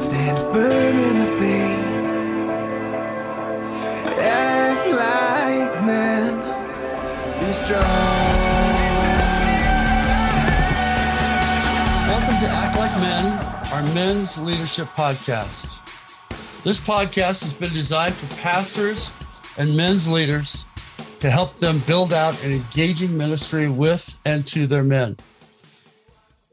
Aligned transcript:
Stand 0.00 0.38
firm 0.38 0.98
in 0.98 1.18
the 1.18 1.26
faith. 1.38 1.84
Act 4.18 4.86
like 4.88 5.84
men. 5.84 6.36
Be 7.38 7.52
strong. 7.52 7.82
Welcome 12.08 12.40
to 12.40 12.48
Act 12.48 12.78
Like 12.78 12.96
Men, 13.02 13.72
our 13.74 13.82
men's 13.94 14.38
leadership 14.42 14.88
podcast. 14.96 15.86
This 16.64 16.80
podcast 16.82 17.44
has 17.44 17.52
been 17.52 17.74
designed 17.74 18.14
for 18.14 18.34
pastors 18.36 19.12
and 19.58 19.76
men's 19.76 20.08
leaders 20.08 20.64
to 21.18 21.30
help 21.30 21.58
them 21.58 21.78
build 21.80 22.14
out 22.14 22.42
an 22.42 22.52
engaging 22.52 23.18
ministry 23.18 23.68
with 23.68 24.18
and 24.24 24.46
to 24.46 24.66
their 24.66 24.82
men. 24.82 25.18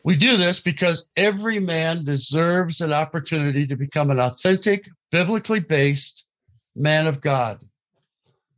We 0.07 0.15
do 0.15 0.37
this 0.37 0.61
because 0.61 1.11
every 1.17 1.59
man 1.59 2.05
deserves 2.05 2.79
an 2.79 2.93
opportunity 2.93 3.67
to 3.67 3.75
become 3.75 4.09
an 4.09 4.21
authentic, 4.21 4.87
biblically 5.11 5.59
based 5.59 6.29
man 6.77 7.07
of 7.07 7.19
God. 7.19 7.59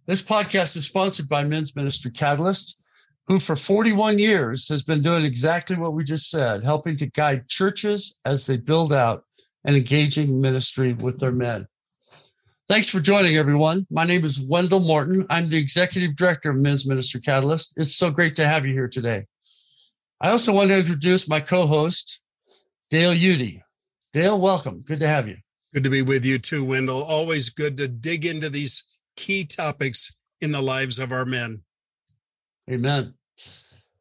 This 0.06 0.22
podcast 0.22 0.78
is 0.78 0.86
sponsored 0.86 1.28
by 1.28 1.46
Men's 1.46 1.76
Ministry 1.76 2.12
Catalyst, 2.12 2.80
who 3.26 3.40
for 3.40 3.56
41 3.56 4.20
years 4.20 4.70
has 4.70 4.84
been 4.84 5.02
doing 5.02 5.26
exactly 5.26 5.76
what 5.76 5.94
we 5.94 6.04
just 6.04 6.30
said, 6.30 6.64
helping 6.64 6.96
to 6.98 7.10
guide 7.10 7.50
churches 7.50 8.22
as 8.26 8.46
they 8.46 8.58
build 8.58 8.94
out 8.94 9.24
an 9.66 9.74
engaging 9.74 10.40
ministry 10.40 10.94
with 10.94 11.20
their 11.20 11.32
men. 11.32 11.68
Thanks 12.68 12.90
for 12.90 13.00
joining, 13.00 13.38
everyone. 13.38 13.88
My 13.90 14.04
name 14.04 14.24
is 14.24 14.40
Wendell 14.40 14.82
Morton. 14.82 15.26
I'm 15.32 15.50
the 15.50 15.58
executive 15.58 16.16
director 16.16 16.52
of 16.52 16.58
Men's 16.58 16.88
Ministry 16.88 17.22
Catalyst. 17.22 17.74
It's 17.76 17.96
so 17.96 18.12
great 18.12 18.36
to 18.36 18.46
have 18.46 18.68
you 18.68 18.74
here 18.74 18.88
today. 18.88 19.26
I 20.22 20.32
also 20.32 20.54
want 20.54 20.70
to 20.70 20.78
introduce 20.78 21.30
my 21.30 21.40
co 21.40 21.68
host, 21.68 22.24
Dale 22.90 23.14
Udy. 23.14 23.64
Dale, 24.14 24.40
welcome. 24.40 24.82
Good 24.82 25.00
to 25.00 25.08
have 25.08 25.28
you. 25.28 25.38
Good 25.74 25.84
to 25.84 25.90
be 25.90 26.02
with 26.02 26.26
you 26.26 26.40
too, 26.40 26.66
Wendell. 26.66 27.04
Always 27.04 27.50
good 27.50 27.78
to 27.78 27.88
dig 27.88 28.26
into 28.26 28.50
these 28.50 28.86
key 29.16 29.46
topics 29.46 30.16
in 30.42 30.52
the 30.52 30.62
lives 30.62 31.00
of 31.00 31.12
our 31.12 31.26
men. 31.26 31.62
Amen. 32.70 33.14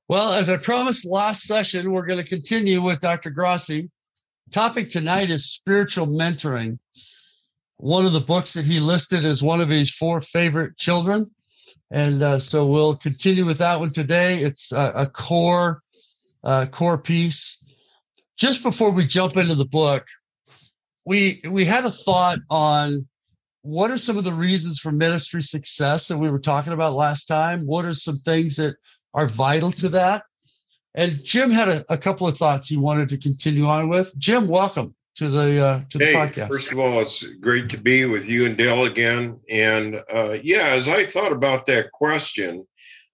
Well, 0.09 0.33
as 0.33 0.49
I 0.49 0.57
promised 0.57 1.07
last 1.07 1.43
session, 1.43 1.93
we're 1.93 2.07
going 2.07 2.23
to 2.23 2.29
continue 2.29 2.81
with 2.81 3.01
Dr. 3.01 3.31
Grassi 3.31 3.91
topic 4.51 4.89
tonight 4.89 5.31
is 5.31 5.51
spiritual 5.51 6.07
mentoring. 6.07 6.79
One 7.77 8.07
of 8.07 8.13
the 8.13 8.21
books 8.21 8.55
that 8.55 8.65
he 8.65 8.81
listed 8.81 9.25
as 9.25 9.43
one 9.43 9.61
of 9.61 9.69
his 9.69 9.93
four 9.93 10.21
favorite 10.21 10.77
children. 10.77 11.31
And 11.91 12.23
uh, 12.23 12.39
so 12.39 12.67
we'll 12.67 12.97
continue 12.97 13.45
with 13.45 13.59
that 13.59 13.79
one 13.79 13.93
today. 13.93 14.39
It's 14.39 14.73
a, 14.73 14.93
a 14.95 15.07
core, 15.07 15.83
uh, 16.45 16.67
core 16.67 16.99
piece. 16.99 17.63
Just 18.37 18.63
before 18.63 18.93
we 18.93 19.05
jump 19.05 19.37
into 19.37 19.55
the 19.55 19.65
book, 19.65 20.07
we 21.05 21.41
we 21.51 21.65
had 21.65 21.85
a 21.85 21.91
thought 21.91 22.39
on 22.51 23.09
what 23.63 23.91
are 23.91 23.99
some 23.99 24.17
of 24.17 24.25
the 24.25 24.33
reasons 24.33 24.79
for 24.79 24.93
ministry 24.93 25.43
success 25.43 26.09
that 26.09 26.19
we 26.19 26.31
were 26.31 26.39
talking 26.39 26.73
about 26.73 26.95
last 26.95 27.27
time. 27.27 27.67
What 27.67 27.85
are 27.85 27.95
some 27.95 28.19
things 28.19 28.57
that 28.57 28.77
are 29.15 29.27
vital 29.27 29.71
to 29.73 29.89
that? 29.91 30.23
And 30.95 31.23
Jim 31.23 31.51
had 31.51 31.69
a, 31.69 31.85
a, 31.91 31.99
couple 31.99 32.27
of 32.27 32.37
thoughts 32.37 32.69
he 32.69 32.77
wanted 32.77 33.09
to 33.11 33.19
continue 33.19 33.67
on 33.67 33.89
with. 33.89 34.13
Jim, 34.19 34.49
welcome 34.49 34.95
to 35.17 35.29
the 35.29 35.65
uh, 35.65 35.81
to 35.91 35.99
the 35.99 36.07
hey, 36.07 36.15
podcast. 36.15 36.49
First 36.49 36.73
of 36.73 36.79
all, 36.79 37.01
it's 37.01 37.35
great 37.35 37.69
to 37.71 37.81
be 37.81 38.07
with 38.07 38.29
you 38.29 38.47
and 38.47 38.57
Dale 38.57 38.85
again. 38.85 39.41
And 39.51 40.03
uh, 40.13 40.37
yeah, 40.43 40.69
as 40.69 40.89
I 40.89 41.05
thought 41.05 41.33
about 41.33 41.67
that 41.67 41.93
question, 41.93 42.67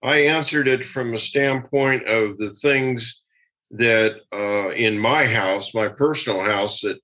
I 0.05 0.19
answered 0.19 0.69
it 0.69 0.85
from 0.85 1.15
a 1.15 1.19
standpoint 1.19 2.09
of 2.09 2.39
the 2.39 2.51
things 2.51 3.23
that 3.73 4.21
uh, 4.33 4.71
in 4.71 4.99
my 4.99 5.25
house, 5.25 5.75
my 5.75 5.89
personal 5.89 6.41
house, 6.41 6.83
that 6.83 7.01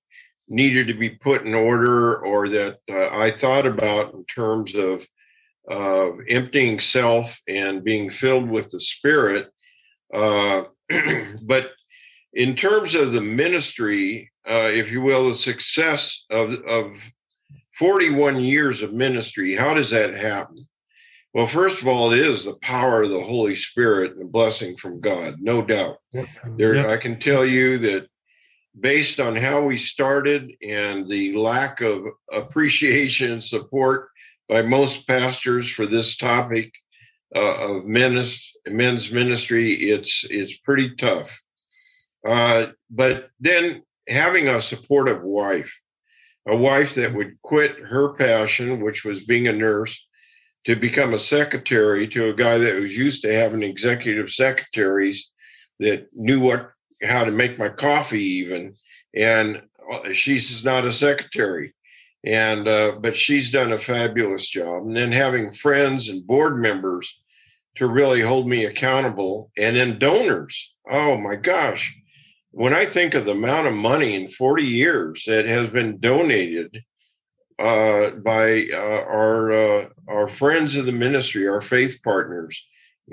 needed 0.49 0.87
to 0.89 0.95
be 0.95 1.11
put 1.11 1.43
in 1.43 1.55
order, 1.55 2.19
or 2.25 2.49
that 2.49 2.79
uh, 2.91 3.09
I 3.11 3.31
thought 3.31 3.67
about 3.67 4.15
in 4.15 4.25
terms 4.27 4.75
of 4.77 5.07
uh, 5.71 6.13
emptying 6.29 6.79
self 6.79 7.41
and 7.49 7.83
being 7.83 8.11
filled 8.11 8.49
with 8.49 8.71
the 8.71 8.81
Spirit 8.81 9.51
uh, 10.13 10.65
but 11.43 11.73
in 12.33 12.55
terms 12.55 12.95
of 12.95 13.13
the 13.13 13.21
ministry, 13.21 14.31
uh, 14.49 14.71
if 14.73 14.91
you 14.91 15.01
will, 15.01 15.29
the 15.29 15.35
success 15.35 16.25
of, 16.31 16.55
of 16.67 17.13
41 17.75 18.41
years 18.41 18.83
of 18.83 18.93
ministry, 18.93 19.55
how 19.55 19.75
does 19.75 19.91
that 19.91 20.15
happen? 20.15 20.67
Well, 21.33 21.47
first 21.47 21.83
of 21.83 21.89
all, 21.89 22.13
it 22.13 22.19
is 22.19 22.45
the 22.45 22.59
power 22.63 23.03
of 23.03 23.11
the 23.11 23.21
Holy 23.21 23.55
Spirit 23.55 24.13
and 24.13 24.21
the 24.21 24.31
blessing 24.31 24.77
from 24.77 25.01
God, 25.01 25.37
no 25.41 25.65
doubt. 25.65 25.99
Yep. 26.13 26.27
There, 26.57 26.77
yep. 26.77 26.87
I 26.87 26.97
can 26.97 27.21
tell 27.21 27.45
you 27.45 27.79
that 27.79 28.09
based 28.79 29.21
on 29.21 29.37
how 29.37 29.65
we 29.65 29.77
started 29.77 30.53
and 30.63 31.09
the 31.09 31.37
lack 31.37 31.81
of 31.81 32.05
appreciation 32.33 33.33
and 33.33 33.45
support 33.45 34.09
by 34.49 34.63
most 34.63 35.07
pastors 35.07 35.73
for 35.73 35.87
this 35.87 36.17
topic 36.17 36.75
uh, 37.37 37.77
of 37.77 37.85
ministry 37.85 38.51
men's 38.69 39.13
ministry, 39.13 39.73
it's 39.73 40.25
it's 40.31 40.59
pretty 40.59 40.95
tough. 40.95 41.43
Uh, 42.27 42.67
but 42.91 43.31
then 43.41 43.83
having 44.09 44.49
a 44.49 44.61
supportive 44.61 45.23
wife, 45.23 45.79
a 46.49 46.57
wife 46.57 46.95
that 46.95 47.15
would 47.15 47.41
quit 47.43 47.77
her 47.79 48.15
passion, 48.15 48.81
which 48.81 49.05
was 49.05 49.27
being 49.27 49.49
a 49.49 49.53
nurse, 49.53 50.07
to 50.67 50.77
become 50.77 51.15
a 51.15 51.19
secretary 51.19 52.07
to 52.09 52.29
a 52.29 52.35
guy 52.35 52.59
that 52.59 52.75
was 52.75 52.97
used 52.97 53.23
to 53.23 53.33
having 53.33 53.63
executive 53.63 54.29
secretaries 54.29 55.31
that 55.79 56.07
knew 56.13 56.41
what 56.41 56.71
how 57.03 57.25
to 57.25 57.31
make 57.31 57.59
my 57.59 57.69
coffee 57.69 58.23
even, 58.23 58.75
and 59.17 59.63
uh, 59.93 60.13
she's 60.13 60.63
not 60.65 60.85
a 60.85 60.93
secretary 60.93 61.73
and 62.25 62.69
uh, 62.69 62.93
but 63.01 63.17
she's 63.17 63.51
done 63.51 63.73
a 63.73 63.79
fabulous 63.79 64.47
job 64.47 64.87
and 64.87 64.97
then 64.97 65.13
having 65.13 65.51
friends 65.53 66.09
and 66.09 66.27
board 66.27 66.59
members 66.59 67.21
to 67.77 67.87
really 67.87 68.21
hold 68.21 68.49
me 68.49 68.65
accountable. 68.65 69.51
And 69.57 69.77
then 69.77 69.99
donors. 69.99 70.75
Oh 70.89 71.17
my 71.17 71.37
gosh. 71.37 71.97
When 72.51 72.75
I 72.75 72.85
think 72.85 73.15
of 73.15 73.25
the 73.25 73.33
amount 73.33 73.69
of 73.69 73.75
money 73.75 74.15
in 74.15 74.29
40 74.29 74.65
years 74.65 75.25
that 75.27 75.47
has 75.47 75.71
been 75.71 75.99
donated 75.99 76.83
uh, 77.61 78.11
by 78.25 78.67
uh, 78.73 78.77
our 78.77 79.53
uh, 79.53 79.89
our 80.09 80.29
friends 80.29 80.77
of 80.77 80.87
the 80.87 80.93
ministry, 80.93 81.47
our 81.47 81.61
faith 81.61 82.01
partners, 82.03 82.67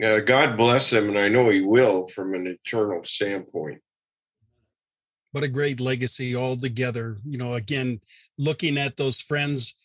uh, 0.04 0.20
God 0.20 0.58
bless 0.58 0.90
them, 0.90 1.10
and 1.10 1.20
I 1.20 1.28
know 1.28 1.50
He 1.50 1.62
will 1.62 2.08
from 2.08 2.34
an 2.34 2.48
eternal 2.48 3.04
standpoint. 3.04 3.82
What 5.34 5.44
a 5.44 5.50
great 5.50 5.82
legacy 5.82 6.36
altogether! 6.36 7.18
You 7.26 7.38
know, 7.38 7.54
again, 7.54 8.00
looking 8.38 8.78
at 8.78 8.96
those 8.96 9.22
friends 9.22 9.78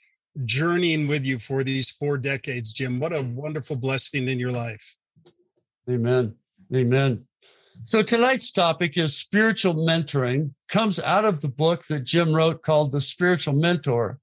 journeying 0.44 1.08
with 1.08 1.26
you 1.26 1.38
for 1.38 1.64
these 1.64 1.90
four 1.90 2.16
decades, 2.16 2.72
Jim. 2.72 3.00
What 3.00 3.12
a 3.12 3.28
wonderful 3.34 3.76
blessing 3.76 4.28
in 4.28 4.38
your 4.38 4.52
life. 4.52 4.96
Amen. 5.90 6.34
Amen. 6.74 7.24
So 7.84 8.00
tonight's 8.02 8.52
topic 8.52 8.96
is 8.96 9.16
spiritual 9.16 9.74
mentoring, 9.74 10.52
comes 10.68 11.00
out 11.00 11.24
of 11.24 11.40
the 11.40 11.48
book 11.48 11.84
that 11.86 12.04
Jim 12.04 12.32
wrote 12.32 12.62
called 12.62 12.92
The 12.92 13.00
Spiritual 13.00 13.54
Mentor, 13.54 14.20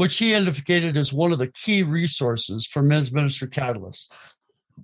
which 0.00 0.16
he 0.16 0.32
indicated 0.32 0.96
as 0.96 1.12
one 1.12 1.30
of 1.30 1.38
the 1.38 1.52
key 1.52 1.82
resources 1.82 2.66
for 2.66 2.82
Men's 2.82 3.12
Ministry 3.12 3.48
Catalyst. 3.48 4.14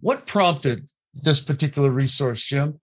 What 0.00 0.26
prompted 0.26 0.90
this 1.14 1.40
particular 1.42 1.90
resource, 1.90 2.44
Jim? 2.44 2.78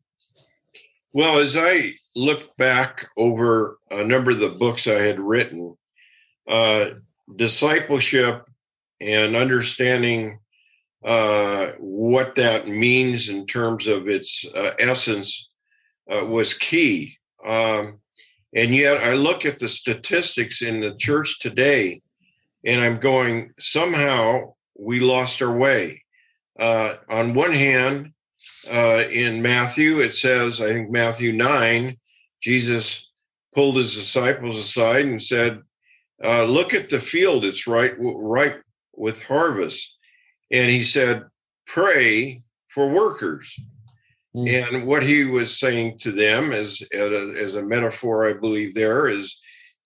Well, 1.12 1.38
as 1.38 1.56
I 1.56 1.94
look 2.16 2.58
back 2.58 3.06
over 3.18 3.78
a 3.92 4.04
number 4.04 4.32
of 4.32 4.40
the 4.40 4.50
books 4.50 4.88
I 4.88 5.00
had 5.00 5.20
written, 5.20 5.78
uh, 6.50 6.86
discipleship 7.36 8.50
and 9.00 9.36
understanding 9.36 10.40
uh, 11.06 11.74
what 11.78 12.34
that 12.34 12.68
means 12.68 13.30
in 13.30 13.46
terms 13.46 13.86
of 13.86 14.10
its 14.10 14.44
uh, 14.56 14.74
essence 14.80 15.52
uh, 16.12 16.26
was 16.26 16.56
key. 16.56 17.16
Um, 17.46 18.00
and 18.56 18.72
yet, 18.72 19.04
I 19.04 19.14
look 19.14 19.46
at 19.46 19.60
the 19.60 19.70
statistics 19.70 20.64
in 20.64 20.80
the 20.80 20.96
church 20.96 21.40
today, 21.40 22.02
and 22.66 22.82
I'm 22.82 23.00
going, 23.00 23.54
somehow 23.60 24.54
we 24.78 25.00
lost 25.00 25.42
our 25.42 25.56
way. 25.56 26.04
Uh, 26.60 26.96
on 27.10 27.34
one 27.34 27.52
hand, 27.52 28.14
uh, 28.72 29.04
in 29.12 29.42
Matthew, 29.42 30.00
it 30.00 30.14
says, 30.14 30.62
I 30.62 30.74
think 30.74 30.92
Matthew 30.92 31.34
9, 31.34 31.98
Jesus 32.42 33.12
pulled 33.54 33.78
his 33.78 33.96
disciples 33.96 34.60
aside 34.60 35.06
and 35.06 35.22
said, 35.22 35.62
uh, 36.24 36.46
look 36.46 36.74
at 36.74 36.90
the 36.90 37.00
field; 37.00 37.44
it's 37.44 37.68
right, 37.68 37.94
right 37.98 38.58
with 38.96 39.26
harvest. 39.26 39.98
And 40.52 40.70
he 40.70 40.84
said, 40.84 41.24
pray 41.66 42.44
for 42.68 42.94
workers. 42.94 43.60
Mm. 44.36 44.76
And 44.76 44.88
what 44.88 45.04
he 45.04 45.26
was 45.26 45.58
saying 45.58 46.00
to 46.00 46.12
them, 46.12 46.54
as 46.54 46.82
as 46.94 47.56
a 47.56 47.66
metaphor, 47.66 48.28
I 48.28 48.34
believe 48.34 48.74
there 48.74 49.08
is, 49.08 49.40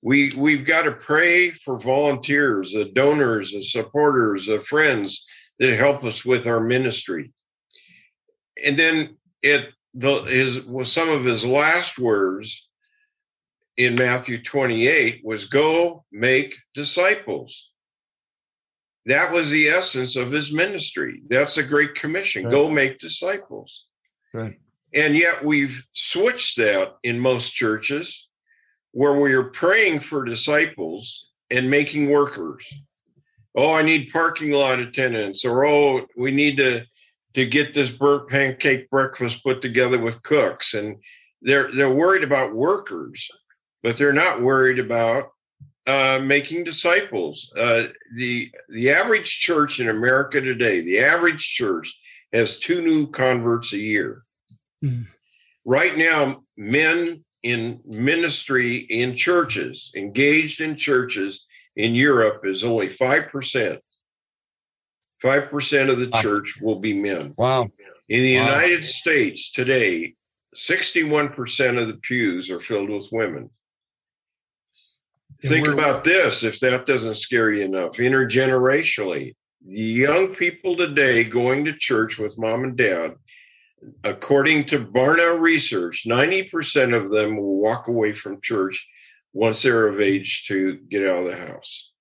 we 0.03 0.31
we've 0.37 0.65
got 0.65 0.83
to 0.83 0.91
pray 0.93 1.49
for 1.49 1.79
volunteers, 1.79 2.73
the 2.73 2.85
donors, 2.85 3.51
the 3.51 3.61
supporters, 3.61 4.45
the 4.45 4.61
friends 4.61 5.25
that 5.59 5.77
help 5.77 6.03
us 6.03 6.23
with 6.23 6.47
our 6.47 6.59
ministry. 6.59 7.31
And 8.65 8.77
then 8.77 9.17
it 9.41 9.73
the 9.93 10.21
his 10.23 10.63
was 10.65 10.91
some 10.91 11.09
of 11.09 11.25
his 11.25 11.45
last 11.45 11.97
words 11.97 12.69
in 13.77 13.95
Matthew 13.95 14.41
28 14.41 15.21
was 15.23 15.45
go 15.45 16.03
make 16.11 16.57
disciples. 16.73 17.71
That 19.05 19.31
was 19.31 19.49
the 19.49 19.67
essence 19.67 20.15
of 20.15 20.31
his 20.31 20.51
ministry. 20.51 21.21
That's 21.29 21.57
a 21.57 21.63
great 21.63 21.95
commission. 21.95 22.43
Right. 22.43 22.51
Go 22.51 22.69
make 22.69 22.99
disciples. 22.99 23.87
Right. 24.33 24.59
And 24.93 25.15
yet 25.15 25.43
we've 25.43 25.81
switched 25.93 26.57
that 26.57 26.95
in 27.03 27.19
most 27.19 27.51
churches 27.51 28.29
where 28.97 29.21
we 29.21 29.31
are 29.33 29.43
praying 29.43 29.99
for 29.99 30.25
disciples 30.25 31.29
and 31.51 31.69
making 31.69 32.09
workers. 32.09 32.67
Oh, 33.55 33.75
I 33.75 33.83
need 33.83 34.09
parking 34.11 34.51
lot 34.51 34.79
attendants, 34.79 35.45
or 35.45 35.65
oh, 35.67 36.07
we 36.17 36.31
need 36.31 36.57
to 36.57 36.83
to 37.35 37.45
get 37.45 37.75
this 37.75 37.91
burnt 37.91 38.27
pancake 38.27 38.89
breakfast 38.89 39.43
put 39.43 39.61
together 39.61 39.99
with 39.99 40.23
cooks. 40.23 40.73
And 40.73 40.97
they're 41.43 41.71
they're 41.75 41.93
worried 41.93 42.23
about 42.23 42.55
workers, 42.55 43.29
but 43.83 43.97
they're 43.97 44.13
not 44.13 44.41
worried 44.41 44.79
about 44.79 45.29
uh, 45.85 46.19
making 46.23 46.63
disciples. 46.63 47.53
Uh, 47.55 47.83
the 48.15 48.49
the 48.69 48.89
average 48.89 49.41
church 49.41 49.79
in 49.79 49.89
America 49.89 50.41
today, 50.41 50.81
the 50.81 51.01
average 51.01 51.53
church 51.53 52.01
has 52.33 52.57
two 52.57 52.81
new 52.81 53.05
converts 53.11 53.73
a 53.73 53.77
year. 53.77 54.23
Mm. 54.83 55.03
Right 55.65 55.95
now, 55.95 56.41
men 56.57 57.23
in 57.43 57.81
ministry 57.85 58.75
in 58.77 59.15
churches, 59.15 59.91
engaged 59.95 60.61
in 60.61 60.75
churches 60.75 61.45
in 61.75 61.93
Europe, 61.95 62.45
is 62.45 62.63
only 62.63 62.89
five 62.89 63.29
percent. 63.29 63.79
Five 65.21 65.49
percent 65.49 65.89
of 65.89 65.99
the 65.99 66.11
church 66.11 66.59
will 66.61 66.79
be 66.79 66.93
men. 66.93 67.33
Wow. 67.37 67.69
In 68.09 68.21
the 68.21 68.37
Wow. 68.37 68.45
United 68.45 68.85
States 68.85 69.51
today, 69.51 70.15
61% 70.55 71.81
of 71.81 71.87
the 71.87 71.97
pews 71.97 72.49
are 72.49 72.59
filled 72.59 72.89
with 72.89 73.09
women. 73.11 73.49
And 75.43 75.51
Think 75.51 75.67
about 75.67 76.03
this 76.03 76.43
if 76.43 76.59
that 76.61 76.87
doesn't 76.87 77.13
scare 77.15 77.51
you 77.51 77.63
enough. 77.65 77.97
Intergenerationally, 77.97 79.35
the 79.67 79.79
young 79.79 80.33
people 80.33 80.75
today 80.75 81.23
going 81.23 81.65
to 81.65 81.73
church 81.73 82.17
with 82.17 82.39
mom 82.39 82.63
and 82.63 82.75
dad, 82.77 83.15
according 84.03 84.65
to 84.65 84.79
Barna 84.79 85.39
research, 85.39 86.05
90% 86.07 86.95
of 86.95 87.11
them 87.11 87.37
will 87.37 87.61
walk 87.61 87.87
away 87.87 88.13
from 88.13 88.41
church 88.41 88.89
once 89.33 89.61
they're 89.61 89.87
of 89.87 89.99
age 89.99 90.45
to 90.47 90.77
get 90.89 91.07
out 91.07 91.19
of 91.19 91.25
the 91.25 91.35
house. 91.35 91.93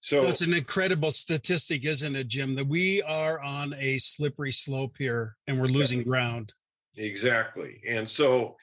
So 0.00 0.22
That's 0.22 0.40
an 0.40 0.54
incredible 0.54 1.10
statistic, 1.10 1.86
isn't 1.86 2.16
it, 2.16 2.28
Jim? 2.28 2.54
That 2.54 2.66
we 2.66 3.02
are 3.02 3.40
on 3.42 3.74
a 3.78 3.98
slippery 3.98 4.50
slope 4.50 4.94
here 4.98 5.36
and 5.46 5.60
we're 5.60 5.66
losing 5.66 6.02
ground. 6.02 6.52
Exactly. 6.96 7.80
And 7.86 8.08
so 8.08 8.56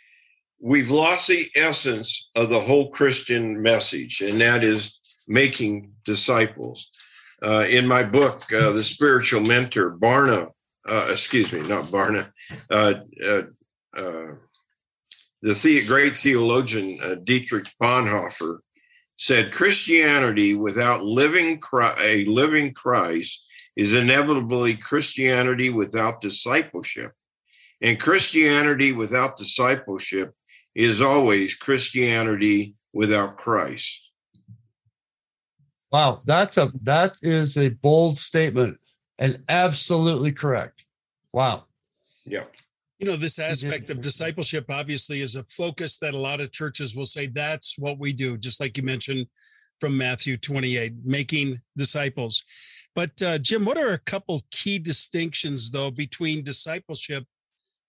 we've 0.60 0.90
lost 0.90 1.28
the 1.28 1.46
essence 1.56 2.32
of 2.36 2.50
the 2.50 2.60
whole 2.60 2.90
Christian 2.90 3.62
message, 3.62 4.22
and 4.22 4.42
that 4.42 4.64
is 4.64 5.00
making 5.28 5.92
disciples. 6.06 6.90
Uh, 7.44 7.66
in 7.70 7.86
my 7.86 8.04
book, 8.04 8.42
uh, 8.52 8.72
The 8.72 8.84
Spiritual 8.84 9.42
Mentor, 9.42 9.96
Barna, 9.98 10.50
uh, 10.88 11.08
excuse 11.12 11.52
me, 11.54 11.60
not 11.68 11.86
Barna, 11.86 12.30
uh, 12.72 12.94
uh, 13.24 13.42
the, 13.94 14.38
the 15.42 15.84
great 15.88 16.16
theologian 16.16 17.24
Dietrich 17.24 17.68
Bonhoeffer 17.82 18.60
said 19.18 19.54
Christianity 19.54 20.56
without 20.56 21.04
living 21.04 21.60
Chri- 21.60 22.00
a 22.00 22.26
living 22.26 22.74
Christ 22.74 23.46
is 23.76 23.96
inevitably 23.96 24.76
Christianity 24.76 25.70
without 25.70 26.22
discipleship. 26.22 27.12
And 27.82 28.00
Christianity 28.00 28.92
without 28.92 29.38
discipleship 29.38 30.34
is 30.76 31.02
always 31.02 31.56
Christianity 31.56 32.76
without 32.94 33.38
Christ. 33.38 34.12
Wow. 35.92 36.22
That's 36.26 36.58
a 36.58 36.72
that 36.84 37.16
is 37.22 37.58
a 37.58 37.70
bold 37.70 38.18
statement 38.18 38.80
and 39.20 39.44
absolutely 39.50 40.32
correct. 40.32 40.86
Wow. 41.34 41.66
Yeah. 42.26 42.46
You 43.00 43.08
know, 43.08 43.16
this 43.16 43.40
aspect 43.40 43.92
of 43.92 44.02
discipleship 44.02 44.66
obviously 44.72 45.20
is 45.20 45.36
a 45.36 45.44
focus 45.44 46.00
that 46.00 46.16
a 46.16 46.18
lot 46.18 46.42
of 46.42 46.52
churches 46.52 46.96
will 46.96 47.06
say 47.06 47.28
that's 47.28 47.78
what 47.78 48.00
we 48.00 48.12
do, 48.12 48.38
just 48.38 48.60
like 48.60 48.76
you 48.76 48.84
mentioned 48.84 49.28
from 49.80 49.98
Matthew 49.98 50.38
28, 50.38 50.94
making 51.06 51.56
disciples. 51.76 52.44
But 52.96 53.12
uh, 53.22 53.38
Jim, 53.38 53.66
what 53.66 53.78
are 53.78 53.90
a 53.90 54.00
couple 54.00 54.42
key 54.50 54.80
distinctions 54.80 55.70
though 55.70 55.92
between 55.92 56.44
discipleship 56.44 57.24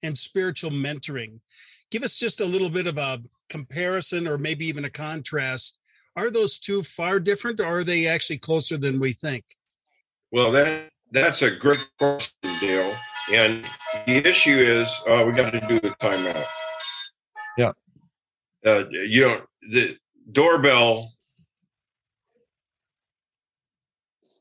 and 0.05 0.17
spiritual 0.17 0.71
mentoring? 0.71 1.41
Give 1.91 2.03
us 2.03 2.19
just 2.19 2.43
a 2.43 2.47
little 2.47 2.69
bit 2.69 2.87
of 2.87 2.99
a 2.99 3.19
comparison 3.49 4.29
or 4.29 4.37
maybe 4.37 4.67
even 4.67 4.85
a 4.85 4.91
contrast. 4.91 5.81
Are 6.17 6.31
those 6.31 6.59
two 6.59 6.83
far 6.83 7.19
different 7.19 7.61
or 7.61 7.79
are 7.79 7.85
they 7.85 8.07
actually 8.07 8.39
closer 8.39 8.77
than 8.77 9.01
we 9.01 9.13
think? 9.13 9.45
Well, 10.31 10.53
that 10.53 10.91
that's 11.13 11.43
a 11.43 11.55
great 11.55 11.81
question, 11.99 12.39
Dale. 12.61 12.95
And 13.33 13.65
the 14.07 14.17
issue 14.27 14.57
is, 14.57 15.03
uh, 15.07 15.25
we 15.27 15.33
got 15.33 15.51
to 15.53 15.61
do 15.69 15.81
the 15.81 15.91
timeout. 16.01 16.45
Yeah. 17.57 17.73
Uh, 18.65 18.85
you 18.91 19.23
don't 19.23 19.49
the 19.71 19.97
doorbell. 20.33 21.13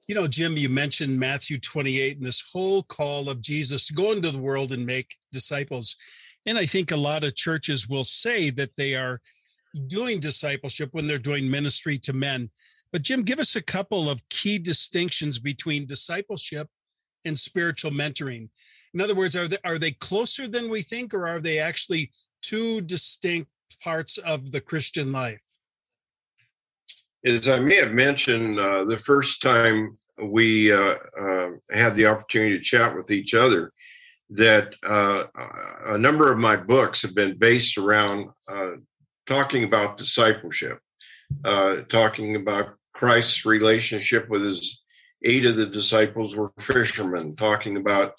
You 0.07 0.15
know, 0.15 0.27
Jim, 0.27 0.53
you 0.55 0.69
mentioned 0.69 1.19
Matthew 1.19 1.59
28 1.59 2.17
and 2.17 2.25
this 2.25 2.49
whole 2.53 2.83
call 2.83 3.29
of 3.29 3.41
Jesus 3.41 3.87
to 3.87 3.93
go 3.93 4.13
into 4.13 4.31
the 4.31 4.39
world 4.39 4.71
and 4.71 4.85
make 4.85 5.13
disciples. 5.33 5.97
And 6.45 6.57
I 6.57 6.65
think 6.65 6.91
a 6.91 6.97
lot 6.97 7.25
of 7.25 7.35
churches 7.35 7.89
will 7.89 8.05
say 8.05 8.49
that 8.51 8.75
they 8.77 8.95
are 8.95 9.19
doing 9.87 10.19
discipleship 10.19 10.89
when 10.93 11.07
they're 11.07 11.17
doing 11.17 11.51
ministry 11.51 11.97
to 11.99 12.13
men. 12.13 12.49
But 12.91 13.03
Jim, 13.03 13.21
give 13.21 13.39
us 13.39 13.55
a 13.55 13.63
couple 13.63 14.09
of 14.09 14.27
key 14.29 14.59
distinctions 14.59 15.39
between 15.39 15.85
discipleship 15.85 16.67
and 17.25 17.37
spiritual 17.37 17.91
mentoring. 17.91 18.49
In 18.93 19.01
other 19.01 19.15
words, 19.15 19.35
are 19.35 19.47
they 19.47 19.57
are 19.63 19.77
they 19.77 19.91
closer 19.91 20.47
than 20.47 20.69
we 20.69 20.81
think, 20.81 21.13
or 21.13 21.27
are 21.27 21.41
they 21.41 21.59
actually 21.59 22.11
two 22.41 22.81
distinct 22.81 23.49
parts 23.83 24.17
of 24.17 24.51
the 24.51 24.61
Christian 24.61 25.11
life? 25.11 25.43
As 27.25 27.49
I 27.49 27.59
may 27.59 27.75
have 27.75 27.91
mentioned 27.91 28.59
uh, 28.59 28.85
the 28.85 28.97
first 28.97 29.41
time 29.41 29.97
we 30.23 30.71
uh, 30.71 30.95
uh, 31.19 31.49
had 31.71 31.95
the 31.95 32.07
opportunity 32.07 32.57
to 32.57 32.63
chat 32.63 32.95
with 32.95 33.11
each 33.11 33.33
other, 33.33 33.73
that 34.29 34.73
uh, 34.83 35.25
a 35.87 35.97
number 35.97 36.31
of 36.31 36.39
my 36.39 36.55
books 36.55 37.01
have 37.01 37.15
been 37.15 37.37
based 37.37 37.77
around 37.77 38.29
uh, 38.47 38.73
talking 39.25 39.63
about 39.63 39.97
discipleship, 39.97 40.79
uh, 41.45 41.81
talking 41.89 42.35
about 42.35 42.75
Christ's 42.93 43.45
relationship 43.45 44.27
with 44.29 44.43
his 44.43 44.81
eight 45.23 45.45
of 45.45 45.57
the 45.57 45.65
disciples 45.65 46.35
were 46.35 46.51
fishermen, 46.59 47.35
talking 47.35 47.77
about 47.77 48.13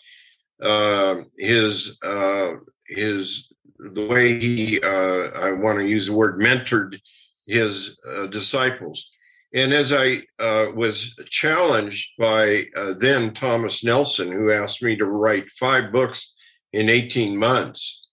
uh, 0.62 1.22
his 1.38 1.98
uh, 2.02 2.52
his 2.86 3.52
the 3.78 4.06
way 4.06 4.38
he 4.38 4.80
uh, 4.82 5.30
I 5.34 5.52
want 5.52 5.78
to 5.78 5.88
use 5.88 6.06
the 6.06 6.16
word 6.16 6.40
mentored 6.40 7.00
his 7.46 7.98
uh, 8.08 8.26
disciples. 8.26 9.10
And 9.54 9.72
as 9.72 9.94
I 9.94 10.18
uh, 10.38 10.72
was 10.74 11.18
challenged 11.30 12.12
by 12.18 12.64
uh, 12.76 12.94
then 13.00 13.32
Thomas 13.32 13.82
Nelson, 13.82 14.30
who 14.30 14.52
asked 14.52 14.82
me 14.82 14.96
to 14.96 15.06
write 15.06 15.50
five 15.50 15.90
books 15.90 16.34
in 16.74 16.90
18 16.90 17.36
months, 17.36 18.06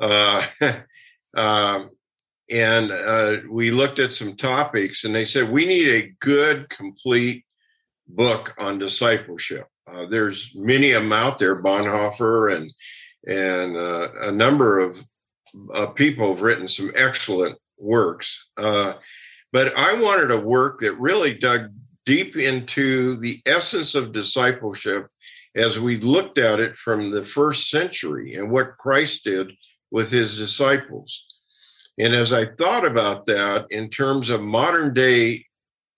uh, 0.00 0.44
um, 1.36 1.90
and 2.52 2.90
uh, 2.90 3.36
we 3.50 3.70
looked 3.70 3.98
at 3.98 4.12
some 4.12 4.34
topics, 4.34 5.04
and 5.04 5.14
they 5.14 5.24
said 5.24 5.50
we 5.50 5.64
need 5.64 5.88
a 5.88 6.12
good, 6.20 6.68
complete 6.68 7.44
book 8.08 8.54
on 8.58 8.78
discipleship. 8.78 9.66
Uh, 9.86 10.06
there's 10.06 10.52
many 10.54 10.92
of 10.92 11.02
them 11.02 11.12
out 11.12 11.38
there, 11.38 11.62
Bonhoeffer 11.62 12.54
and 12.54 12.72
and 13.26 13.76
uh, 13.76 14.08
a 14.22 14.32
number 14.32 14.80
of 14.80 15.04
uh, 15.74 15.86
people 15.86 16.28
have 16.28 16.42
written 16.42 16.66
some 16.66 16.90
excellent 16.94 17.56
works. 17.78 18.50
Uh, 18.56 18.94
but 19.52 19.72
I 19.76 19.94
wanted 20.00 20.30
a 20.30 20.44
work 20.44 20.80
that 20.80 20.98
really 20.98 21.34
dug 21.34 21.70
deep 22.04 22.36
into 22.36 23.16
the 23.16 23.40
essence 23.46 23.94
of 23.94 24.12
discipleship 24.12 25.06
as 25.54 25.78
we 25.78 26.00
looked 26.00 26.38
at 26.38 26.58
it 26.58 26.76
from 26.76 27.10
the 27.10 27.22
first 27.22 27.70
century 27.70 28.34
and 28.34 28.50
what 28.50 28.78
Christ 28.78 29.24
did 29.24 29.52
with 29.90 30.10
his 30.10 30.36
disciples. 30.36 31.31
And 31.98 32.14
as 32.14 32.32
I 32.32 32.44
thought 32.44 32.86
about 32.86 33.26
that 33.26 33.66
in 33.70 33.88
terms 33.88 34.30
of 34.30 34.42
modern 34.42 34.94
day 34.94 35.44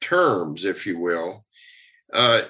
terms, 0.00 0.64
if 0.64 0.86
you 0.86 0.98
will, 0.98 1.44
uh, 2.12 2.42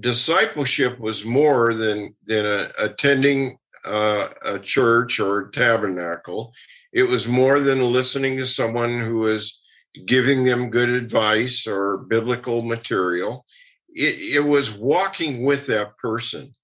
discipleship 0.00 0.98
was 0.98 1.24
more 1.24 1.74
than 1.74 2.14
than 2.24 2.46
a, 2.46 2.70
attending 2.78 3.58
uh, 3.84 4.28
a 4.42 4.58
church 4.58 5.20
or 5.20 5.48
tabernacle. 5.48 6.52
It 6.92 7.08
was 7.08 7.28
more 7.28 7.60
than 7.60 7.80
listening 7.80 8.36
to 8.38 8.46
someone 8.46 9.00
who 9.00 9.18
was 9.18 9.60
giving 10.06 10.44
them 10.44 10.70
good 10.70 10.88
advice 10.88 11.66
or 11.66 11.98
biblical 11.98 12.62
material. 12.62 13.44
It, 13.90 14.36
it 14.36 14.44
was 14.44 14.78
walking 14.78 15.44
with 15.44 15.66
that 15.66 15.96
person. 15.98 16.54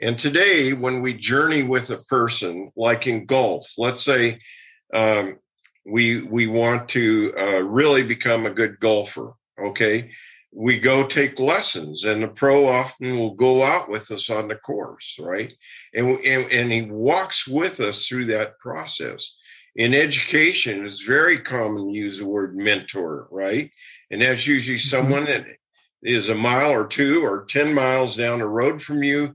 And 0.00 0.18
today, 0.18 0.72
when 0.72 1.00
we 1.00 1.14
journey 1.14 1.62
with 1.62 1.90
a 1.90 2.02
person, 2.08 2.72
like 2.76 3.06
in 3.06 3.24
golf, 3.24 3.66
let's 3.78 4.04
say 4.04 4.38
um, 4.92 5.38
we 5.84 6.22
we 6.24 6.46
want 6.46 6.88
to 6.90 7.32
uh, 7.36 7.62
really 7.62 8.02
become 8.02 8.46
a 8.46 8.50
good 8.50 8.78
golfer. 8.80 9.32
Okay, 9.58 10.10
we 10.52 10.78
go 10.78 11.06
take 11.06 11.40
lessons, 11.40 12.04
and 12.04 12.22
the 12.22 12.28
pro 12.28 12.68
often 12.68 13.18
will 13.18 13.34
go 13.34 13.62
out 13.62 13.88
with 13.88 14.10
us 14.10 14.30
on 14.30 14.48
the 14.48 14.56
course, 14.56 15.18
right? 15.20 15.52
And 15.94 16.08
and, 16.26 16.52
and 16.52 16.72
he 16.72 16.82
walks 16.90 17.48
with 17.48 17.80
us 17.80 18.06
through 18.06 18.26
that 18.26 18.58
process. 18.58 19.36
In 19.74 19.94
education, 19.94 20.84
it's 20.84 21.02
very 21.02 21.38
common 21.38 21.86
to 21.86 21.98
use 21.98 22.18
the 22.18 22.28
word 22.28 22.56
mentor, 22.56 23.26
right? 23.30 23.70
And 24.10 24.20
that's 24.20 24.46
usually 24.46 24.76
mm-hmm. 24.76 25.06
someone 25.06 25.24
that 25.24 25.46
is 26.02 26.28
a 26.28 26.34
mile 26.34 26.70
or 26.70 26.86
two 26.86 27.22
or 27.24 27.46
10 27.46 27.74
miles 27.74 28.16
down 28.16 28.40
the 28.40 28.48
road 28.48 28.82
from 28.82 29.02
you 29.02 29.32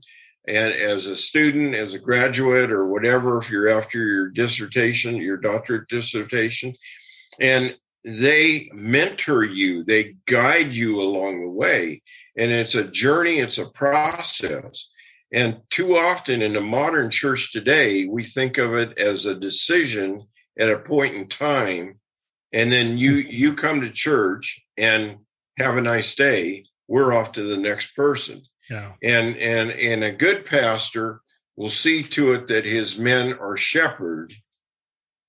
and 0.48 0.72
as 0.72 1.06
a 1.06 1.16
student, 1.16 1.74
as 1.74 1.94
a 1.94 1.98
graduate, 1.98 2.72
or 2.72 2.86
whatever, 2.86 3.38
if 3.38 3.50
you're 3.50 3.68
after 3.68 3.98
your 3.98 4.30
dissertation, 4.30 5.16
your 5.16 5.36
doctorate 5.36 5.88
dissertation, 5.88 6.74
and 7.40 7.76
they 8.04 8.70
mentor 8.72 9.44
you, 9.44 9.84
they 9.84 10.14
guide 10.26 10.74
you 10.74 11.02
along 11.02 11.42
the 11.42 11.50
way. 11.50 12.00
And 12.36 12.50
it's 12.50 12.74
a 12.74 12.88
journey, 12.88 13.38
it's 13.38 13.58
a 13.58 13.70
process. 13.70 14.88
And 15.32 15.60
too 15.68 15.96
often 15.96 16.40
in 16.40 16.54
the 16.54 16.62
modern 16.62 17.10
church 17.10 17.52
today, 17.52 18.06
we 18.06 18.24
think 18.24 18.56
of 18.56 18.74
it 18.74 18.98
as 18.98 19.26
a 19.26 19.34
decision 19.34 20.22
at 20.58 20.70
a 20.70 20.78
point 20.78 21.14
in 21.14 21.28
time. 21.28 22.00
And 22.54 22.72
then 22.72 22.96
you 22.96 23.12
you 23.12 23.52
come 23.52 23.82
to 23.82 23.90
church 23.90 24.64
and 24.78 25.18
have 25.58 25.76
a 25.76 25.82
nice 25.82 26.14
day. 26.14 26.64
We're 26.86 27.12
off 27.12 27.32
to 27.32 27.42
the 27.42 27.58
next 27.58 27.94
person. 27.94 28.42
Yeah. 28.70 28.92
And 29.02 29.36
and 29.36 29.70
and 29.70 30.04
a 30.04 30.12
good 30.12 30.44
pastor 30.44 31.20
will 31.56 31.70
see 31.70 32.02
to 32.02 32.34
it 32.34 32.46
that 32.48 32.64
his 32.64 32.98
men 32.98 33.34
are 33.34 33.56
shepherded 33.56 34.36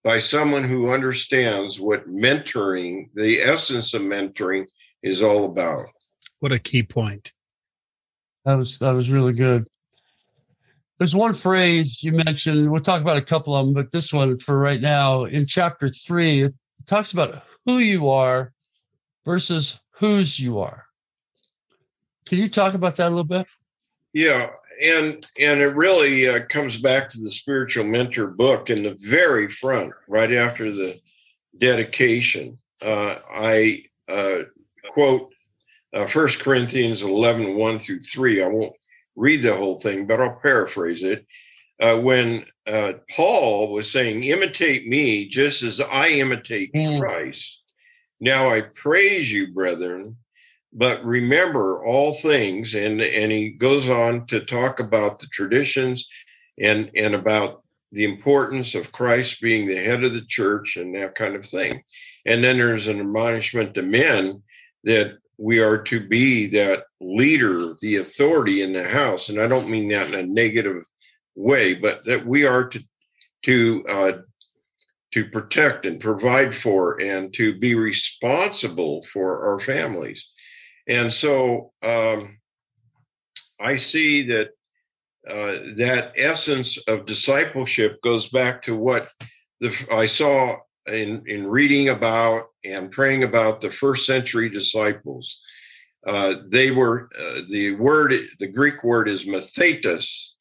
by 0.03 0.19
someone 0.19 0.63
who 0.63 0.91
understands 0.91 1.79
what 1.79 2.07
mentoring, 2.07 3.09
the 3.15 3.37
essence 3.37 3.93
of 3.93 4.01
mentoring, 4.01 4.65
is 5.03 5.21
all 5.21 5.45
about. 5.45 5.87
What 6.39 6.51
a 6.51 6.59
key 6.59 6.83
point. 6.83 7.33
That 8.45 8.55
was 8.55 8.79
that 8.79 8.93
was 8.93 9.09
really 9.09 9.33
good. 9.33 9.67
There's 10.97 11.15
one 11.15 11.33
phrase 11.33 12.03
you 12.03 12.11
mentioned. 12.11 12.69
We'll 12.69 12.81
talk 12.81 13.01
about 13.01 13.17
a 13.17 13.21
couple 13.21 13.55
of 13.55 13.65
them, 13.65 13.73
but 13.73 13.91
this 13.91 14.11
one 14.11 14.37
for 14.37 14.59
right 14.59 14.81
now 14.81 15.23
in 15.23 15.45
chapter 15.45 15.89
three, 15.89 16.41
it 16.43 16.53
talks 16.85 17.13
about 17.13 17.43
who 17.65 17.77
you 17.77 18.09
are 18.09 18.51
versus 19.23 19.81
whose 19.91 20.39
you 20.39 20.59
are. 20.59 20.85
Can 22.29 22.37
you 22.37 22.47
talk 22.47 22.75
about 22.75 22.95
that 22.97 23.07
a 23.07 23.09
little 23.09 23.23
bit? 23.23 23.47
Yeah, 24.13 24.51
and 24.83 25.25
and 25.39 25.61
it 25.61 25.75
really 25.75 26.29
uh, 26.29 26.45
comes 26.45 26.79
back 26.79 27.09
to 27.09 27.19
the 27.19 27.31
spiritual 27.31 27.85
mentor 27.85 28.27
book 28.27 28.69
in 28.69 28.83
the 28.83 28.95
very 29.01 29.49
front, 29.49 29.93
right 30.07 30.31
after 30.31 30.65
the 30.65 30.99
dedication. 31.57 32.59
Uh, 32.85 33.15
I 33.31 33.85
uh, 34.07 34.43
quote 34.91 35.33
uh, 35.95 36.05
First 36.05 36.43
Corinthians 36.43 37.01
11, 37.01 37.57
1 37.57 37.79
through 37.79 37.99
3. 37.99 38.43
I 38.43 38.47
won't 38.47 38.73
read 39.15 39.41
the 39.41 39.55
whole 39.55 39.79
thing, 39.79 40.05
but 40.05 40.21
I'll 40.21 40.39
paraphrase 40.39 41.01
it. 41.01 41.25
Uh, 41.81 41.97
when 41.97 42.45
uh, 42.67 42.93
Paul 43.09 43.73
was 43.73 43.91
saying, 43.91 44.23
Imitate 44.23 44.87
me 44.87 45.27
just 45.27 45.63
as 45.63 45.81
I 45.81 46.09
imitate 46.09 46.73
mm. 46.73 46.99
Christ. 46.99 47.63
Now 48.19 48.49
I 48.49 48.61
praise 48.75 49.33
you, 49.33 49.51
brethren, 49.51 50.15
but 50.73 51.03
remember 51.03 51.83
all 51.85 52.13
things 52.13 52.75
and 52.75 53.01
and 53.01 53.31
he 53.31 53.51
goes 53.51 53.89
on 53.89 54.25
to 54.27 54.41
talk 54.41 54.79
about 54.79 55.19
the 55.19 55.27
traditions 55.27 56.07
and 56.61 56.91
and 56.95 57.15
about 57.15 57.63
the 57.91 58.05
importance 58.05 58.75
of 58.75 58.91
Christ 58.91 59.41
being 59.41 59.67
the 59.67 59.81
head 59.81 60.03
of 60.03 60.13
the 60.13 60.25
church 60.27 60.77
and 60.77 60.95
that 60.95 61.15
kind 61.15 61.35
of 61.35 61.43
thing. 61.45 61.83
And 62.25 62.43
then 62.43 62.57
there's 62.57 62.87
an 62.87 62.99
admonishment 62.99 63.73
to 63.75 63.81
men 63.81 64.43
that 64.83 65.17
we 65.39 65.61
are 65.63 65.81
to 65.83 66.07
be 66.07 66.47
that 66.49 66.83
leader, 67.01 67.73
the 67.81 67.95
authority 67.95 68.61
in 68.61 68.73
the 68.73 68.87
house. 68.87 69.29
And 69.29 69.39
I 69.39 69.47
don't 69.47 69.69
mean 69.71 69.87
that 69.89 70.13
in 70.13 70.19
a 70.19 70.27
negative 70.27 70.83
way, 71.35 71.75
but 71.75 72.05
that 72.05 72.25
we 72.27 72.45
are 72.45 72.67
to 72.69 72.83
to 73.45 73.85
uh, 73.89 74.11
to 75.13 75.25
protect 75.29 75.85
and 75.85 75.99
provide 75.99 76.53
for 76.53 77.01
and 77.01 77.33
to 77.35 77.57
be 77.57 77.75
responsible 77.75 79.03
for 79.03 79.49
our 79.49 79.59
families. 79.59 80.31
And 80.89 81.13
so 81.13 81.71
um, 81.83 82.39
I 83.61 83.77
see 83.77 84.23
that 84.27 84.49
uh, 85.27 85.75
that 85.75 86.13
essence 86.17 86.77
of 86.87 87.05
discipleship 87.05 88.01
goes 88.01 88.29
back 88.29 88.63
to 88.63 88.75
what 88.75 89.07
the, 89.59 89.87
I 89.91 90.07
saw 90.07 90.57
in, 90.87 91.23
in 91.27 91.45
reading 91.45 91.89
about 91.89 92.47
and 92.65 92.89
praying 92.89 93.23
about 93.23 93.61
the 93.61 93.69
first 93.69 94.07
century 94.07 94.49
disciples. 94.49 95.41
Uh, 96.07 96.35
they 96.47 96.71
were 96.71 97.09
uh, 97.19 97.41
the 97.49 97.75
word, 97.75 98.13
the 98.39 98.47
Greek 98.47 98.83
word 98.83 99.07
is 99.07 99.27
mathetes, 99.27 100.33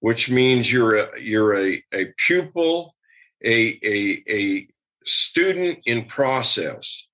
which 0.00 0.30
means 0.30 0.70
you're 0.70 0.96
a 0.96 1.08
you're 1.18 1.56
a, 1.56 1.82
a 1.94 2.06
pupil, 2.18 2.94
a, 3.44 3.78
a 3.86 4.22
a 4.28 4.66
student 5.06 5.78
in 5.86 6.04
process, 6.04 7.06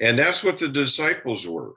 and 0.00 0.18
that's 0.18 0.42
what 0.42 0.56
the 0.58 0.68
disciples 0.68 1.46
were. 1.46 1.74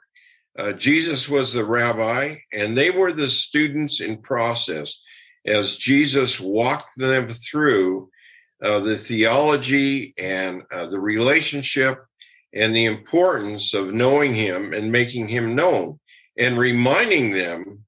Uh, 0.58 0.74
Jesus 0.74 1.30
was 1.30 1.54
the 1.54 1.64
rabbi, 1.64 2.36
and 2.54 2.78
they 2.78 2.92
were 2.92 3.14
the 3.14 3.30
students 3.30 4.02
in 4.02 4.22
process 4.22 5.02
as 5.46 5.78
Jesus 5.78 6.40
walked 6.40 6.92
them 6.98 7.28
through 7.30 8.10
uh, 8.64 8.80
the 8.80 8.96
theology 8.96 10.14
and 10.22 10.64
uh, 10.72 10.86
the 10.86 11.00
relationship 11.00 12.04
and 12.54 12.76
the 12.76 12.86
importance 12.86 13.74
of 13.74 13.94
knowing 13.94 14.34
him 14.34 14.74
and 14.74 14.92
making 14.92 15.28
him 15.28 15.56
known 15.56 16.00
and 16.38 16.58
reminding 16.58 17.32
them 17.32 17.84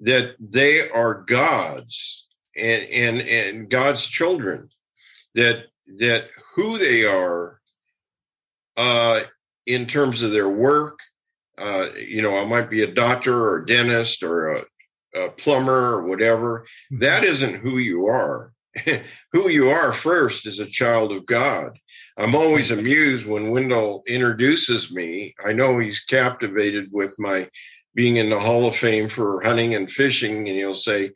that 0.00 0.36
they 0.38 0.88
are 0.90 1.24
God's 1.26 2.28
and, 2.58 2.84
and, 2.90 3.28
and 3.28 3.70
God's 3.70 4.06
children, 4.06 4.70
that, 5.34 5.66
that 5.98 6.28
who 6.54 6.78
they 6.78 7.04
are 7.04 7.60
uh, 8.76 9.20
in 9.66 9.86
terms 9.86 10.22
of 10.22 10.32
their 10.32 10.48
work, 10.48 10.98
uh, 11.58 11.88
you 11.96 12.22
know, 12.22 12.36
I 12.36 12.44
might 12.44 12.70
be 12.70 12.82
a 12.82 12.92
doctor 12.92 13.34
or 13.34 13.58
a 13.58 13.66
dentist 13.66 14.22
or 14.22 14.48
a, 14.48 14.58
a 15.14 15.30
plumber 15.30 15.94
or 15.94 16.06
whatever. 16.06 16.66
Mm-hmm. 16.92 17.02
That 17.02 17.24
isn't 17.24 17.62
who 17.62 17.78
you 17.78 18.06
are. 18.06 18.52
who 19.32 19.48
you 19.48 19.68
are 19.68 19.92
first 19.92 20.46
is 20.46 20.58
a 20.58 20.66
child 20.66 21.12
of 21.12 21.26
God. 21.26 21.78
I'm 22.18 22.34
always 22.34 22.70
amused 22.70 23.26
when 23.26 23.50
Wendell 23.50 24.02
introduces 24.06 24.92
me. 24.92 25.34
I 25.44 25.52
know 25.52 25.78
he's 25.78 26.00
captivated 26.00 26.88
with 26.92 27.14
my 27.18 27.48
being 27.94 28.16
in 28.16 28.30
the 28.30 28.40
Hall 28.40 28.66
of 28.66 28.76
Fame 28.76 29.08
for 29.08 29.42
hunting 29.42 29.74
and 29.74 29.90
fishing, 29.90 30.48
and 30.48 30.56
he'll 30.56 30.74
say, 30.74 31.10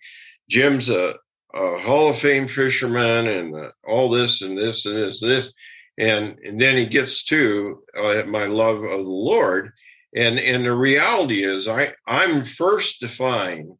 Jim's 0.48 0.90
a, 0.90 1.14
a 1.54 1.78
Hall 1.78 2.08
of 2.08 2.18
Fame 2.18 2.48
fisherman 2.48 3.28
and 3.28 3.54
uh, 3.54 3.70
all 3.86 4.08
this 4.08 4.42
and 4.42 4.56
this 4.56 4.86
and 4.86 4.96
this 4.96 5.22
and 5.22 5.30
this. 5.30 5.52
And, 5.98 6.38
and 6.44 6.58
then 6.60 6.76
he 6.76 6.86
gets 6.86 7.24
to 7.24 7.82
uh, 7.96 8.22
my 8.26 8.46
love 8.46 8.82
of 8.82 9.04
the 9.04 9.10
Lord 9.10 9.72
and 10.14 10.38
and 10.38 10.64
the 10.64 10.74
reality 10.74 11.42
is 11.44 11.68
i 11.68 11.88
i'm 12.06 12.42
first 12.42 13.00
defined 13.00 13.72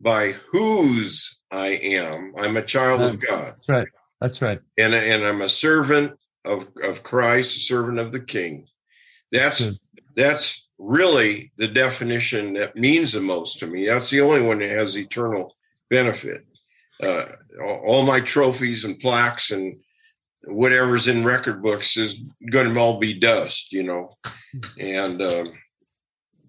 by 0.00 0.30
whose 0.52 1.42
i 1.50 1.78
am. 1.82 2.32
I'm 2.36 2.56
a 2.56 2.62
child 2.62 3.00
of 3.00 3.20
god. 3.20 3.54
that's 3.56 3.68
right. 3.68 3.88
That's 4.20 4.42
right. 4.42 4.60
And 4.78 4.94
and 4.94 5.24
i'm 5.24 5.42
a 5.42 5.48
servant 5.48 6.12
of 6.44 6.68
of 6.82 7.02
christ 7.02 7.56
a 7.56 7.60
servant 7.60 7.98
of 7.98 8.12
the 8.12 8.24
king. 8.24 8.66
That's 9.32 9.64
Good. 9.64 9.78
that's 10.14 10.68
really 10.78 11.52
the 11.56 11.68
definition 11.68 12.54
that 12.54 12.76
means 12.76 13.12
the 13.12 13.20
most 13.20 13.58
to 13.60 13.66
me. 13.66 13.86
That's 13.86 14.10
the 14.10 14.20
only 14.20 14.46
one 14.46 14.58
that 14.58 14.70
has 14.70 14.98
eternal 14.98 15.54
benefit. 15.90 16.44
Uh, 17.04 17.24
all 17.62 18.02
my 18.04 18.20
trophies 18.20 18.84
and 18.84 18.98
plaques 18.98 19.50
and 19.50 19.76
whatever's 20.46 21.08
in 21.08 21.24
record 21.24 21.62
books 21.62 21.96
is 21.96 22.22
going 22.50 22.72
to 22.72 22.78
all 22.78 22.98
be 22.98 23.14
dust 23.14 23.72
you 23.72 23.82
know? 23.82 24.16
And 24.78 25.22
um, 25.22 25.52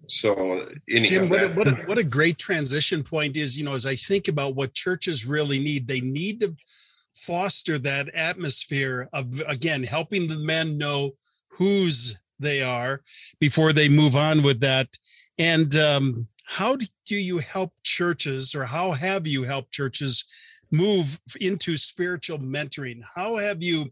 so, 0.08 0.62
anyhow, 0.90 1.06
Jim, 1.06 1.28
what 1.28 1.42
a, 1.42 1.48
what, 1.54 1.68
a, 1.68 1.82
what 1.86 1.98
a 1.98 2.04
great 2.04 2.38
transition 2.38 3.02
point 3.02 3.36
is, 3.36 3.58
you 3.58 3.64
know, 3.64 3.74
as 3.74 3.86
I 3.86 3.94
think 3.94 4.28
about 4.28 4.54
what 4.54 4.74
churches 4.74 5.26
really 5.26 5.58
need, 5.58 5.86
they 5.86 6.00
need 6.00 6.40
to 6.40 6.54
foster 7.14 7.78
that 7.78 8.14
atmosphere 8.14 9.08
of, 9.12 9.40
again, 9.48 9.82
helping 9.82 10.28
the 10.28 10.42
men 10.44 10.78
know 10.78 11.12
whose 11.48 12.20
they 12.38 12.62
are 12.62 13.00
before 13.40 13.72
they 13.72 13.88
move 13.88 14.16
on 14.16 14.42
with 14.42 14.60
that. 14.60 14.88
And 15.38 15.74
um, 15.76 16.28
how 16.44 16.76
do 16.76 17.16
you 17.16 17.38
help 17.38 17.72
churches, 17.82 18.54
or 18.54 18.64
how 18.64 18.92
have 18.92 19.26
you 19.26 19.42
helped 19.42 19.72
churches 19.72 20.62
move 20.72 21.18
into 21.40 21.76
spiritual 21.76 22.38
mentoring? 22.38 23.00
How 23.14 23.36
have 23.36 23.62
you 23.62 23.86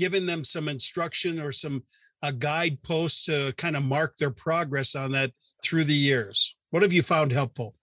given 0.00 0.26
them 0.26 0.42
some 0.42 0.68
instruction 0.68 1.40
or 1.40 1.52
some 1.52 1.84
a 2.22 2.32
guidepost 2.32 3.26
to 3.26 3.54
kind 3.56 3.76
of 3.76 3.84
mark 3.84 4.16
their 4.16 4.30
progress 4.30 4.96
on 4.96 5.10
that 5.12 5.30
through 5.62 5.84
the 5.84 5.92
years? 5.92 6.56
What 6.70 6.82
have 6.82 6.92
you 6.92 7.02
found 7.02 7.32
helpful? 7.32 7.74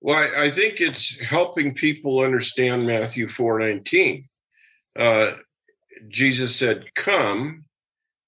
Well, 0.00 0.28
I, 0.36 0.48
think 0.48 0.80
it's 0.80 1.20
helping 1.20 1.74
people 1.74 2.20
understand 2.20 2.86
Matthew 2.86 3.26
4:19. 3.26 4.24
Uh, 4.98 5.32
Jesus 6.08 6.56
said, 6.56 6.92
Come, 6.94 7.64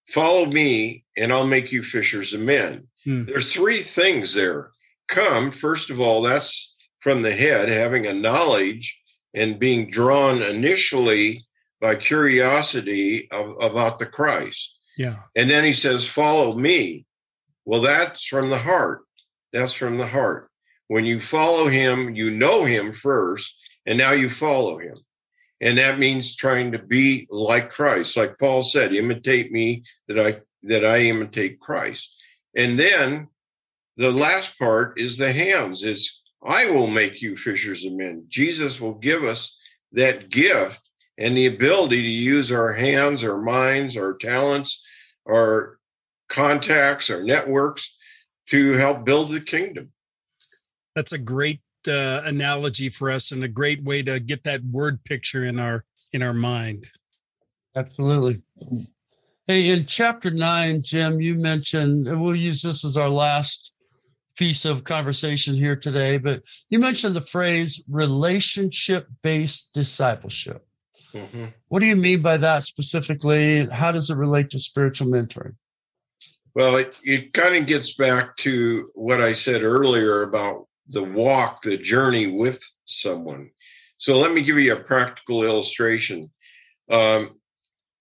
follow 0.06 0.46
me, 0.46 1.04
and 1.16 1.32
I'll 1.32 1.46
make 1.46 1.72
you 1.72 1.82
fishers 1.82 2.32
of 2.32 2.40
men. 2.40 2.86
Hmm. 3.04 3.24
There's 3.24 3.52
three 3.52 3.82
things 3.82 4.34
there. 4.34 4.70
Come, 5.08 5.50
first 5.50 5.90
of 5.90 6.00
all, 6.00 6.22
that's 6.22 6.76
from 7.00 7.22
the 7.22 7.32
head, 7.32 7.68
having 7.68 8.06
a 8.06 8.14
knowledge 8.14 9.02
and 9.34 9.58
being 9.58 9.90
drawn 9.90 10.42
initially 10.42 11.44
by 11.84 11.94
curiosity 11.94 13.28
of, 13.30 13.56
about 13.60 13.98
the 13.98 14.06
Christ. 14.06 14.78
Yeah. 14.96 15.12
And 15.36 15.50
then 15.50 15.64
he 15.64 15.74
says, 15.74 16.08
Follow 16.08 16.54
me. 16.54 17.04
Well, 17.66 17.82
that's 17.82 18.24
from 18.24 18.48
the 18.48 18.56
heart. 18.56 19.02
That's 19.52 19.74
from 19.74 19.98
the 19.98 20.06
heart. 20.06 20.48
When 20.88 21.04
you 21.04 21.20
follow 21.20 21.68
him, 21.68 22.14
you 22.14 22.30
know 22.30 22.64
him 22.64 22.94
first, 22.94 23.58
and 23.84 23.98
now 23.98 24.12
you 24.12 24.30
follow 24.30 24.78
him. 24.78 24.96
And 25.60 25.76
that 25.76 25.98
means 25.98 26.34
trying 26.34 26.72
to 26.72 26.78
be 26.78 27.26
like 27.28 27.70
Christ. 27.70 28.16
Like 28.16 28.38
Paul 28.38 28.62
said, 28.62 28.94
imitate 28.94 29.52
me 29.52 29.84
that 30.08 30.18
I 30.18 30.40
that 30.62 30.86
I 30.86 31.00
imitate 31.00 31.60
Christ. 31.60 32.16
And 32.56 32.78
then 32.78 33.28
the 33.98 34.10
last 34.10 34.58
part 34.58 34.98
is 34.98 35.18
the 35.18 35.30
hands, 35.30 35.82
is 35.82 36.22
I 36.42 36.70
will 36.70 36.86
make 36.86 37.20
you 37.20 37.36
fishers 37.36 37.84
of 37.84 37.92
men. 37.92 38.24
Jesus 38.28 38.80
will 38.80 38.94
give 38.94 39.22
us 39.22 39.60
that 39.92 40.30
gift 40.30 40.80
and 41.18 41.36
the 41.36 41.46
ability 41.46 42.02
to 42.02 42.08
use 42.08 42.50
our 42.50 42.72
hands, 42.72 43.24
our 43.24 43.40
minds, 43.40 43.96
our 43.96 44.14
talents, 44.14 44.84
our 45.28 45.78
contacts, 46.28 47.10
our 47.10 47.22
networks 47.22 47.96
to 48.48 48.72
help 48.74 49.04
build 49.04 49.30
the 49.30 49.40
kingdom. 49.40 49.90
That's 50.96 51.12
a 51.12 51.18
great 51.18 51.60
uh, 51.88 52.22
analogy 52.26 52.88
for 52.88 53.10
us 53.10 53.32
and 53.32 53.42
a 53.44 53.48
great 53.48 53.82
way 53.84 54.02
to 54.02 54.20
get 54.20 54.44
that 54.44 54.60
word 54.70 55.02
picture 55.04 55.44
in 55.44 55.58
our 55.58 55.84
in 56.12 56.22
our 56.22 56.32
mind. 56.32 56.86
Absolutely. 57.76 58.42
Hey, 59.46 59.70
in 59.70 59.84
chapter 59.86 60.30
nine, 60.30 60.80
Jim, 60.82 61.20
you 61.20 61.34
mentioned, 61.34 62.06
and 62.06 62.22
we'll 62.22 62.36
use 62.36 62.62
this 62.62 62.84
as 62.84 62.96
our 62.96 63.10
last 63.10 63.74
piece 64.36 64.64
of 64.64 64.84
conversation 64.84 65.54
here 65.54 65.76
today, 65.76 66.18
but 66.18 66.42
you 66.70 66.78
mentioned 66.78 67.14
the 67.14 67.20
phrase 67.20 67.84
relationship 67.90 69.08
based 69.22 69.72
discipleship. 69.74 70.66
Mhm. 71.14 71.54
What 71.68 71.80
do 71.80 71.86
you 71.86 71.96
mean 71.96 72.22
by 72.22 72.36
that 72.38 72.64
specifically? 72.64 73.66
How 73.66 73.92
does 73.92 74.10
it 74.10 74.18
relate 74.18 74.50
to 74.50 74.58
spiritual 74.58 75.08
mentoring? 75.08 75.54
Well, 76.54 76.76
it, 76.76 77.00
it 77.04 77.32
kind 77.32 77.56
of 77.56 77.66
gets 77.66 77.94
back 77.94 78.36
to 78.38 78.88
what 78.94 79.20
I 79.20 79.32
said 79.32 79.62
earlier 79.62 80.22
about 80.22 80.66
the 80.88 81.04
walk, 81.04 81.62
the 81.62 81.76
journey 81.76 82.32
with 82.32 82.62
someone. 82.84 83.50
So 83.98 84.16
let 84.16 84.32
me 84.32 84.42
give 84.42 84.58
you 84.58 84.72
a 84.72 84.80
practical 84.80 85.44
illustration. 85.44 86.30
Um, 86.90 87.40